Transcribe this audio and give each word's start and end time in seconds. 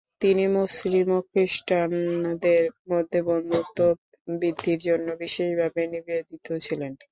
তিনি 0.21 0.43
মুসলিম 0.55 1.07
ও 1.11 1.29
খ্রিষ্টানদের 1.29 2.61
মধ্যে 2.91 3.19
বন্ধুত্ব 3.29 3.77
বৃদ্ধির 4.33 4.79
জন্য 4.87 5.07
বিশেষভাবে 5.21 5.81
নিবেদিত 5.93 6.31
ছিলেন। 6.65 6.91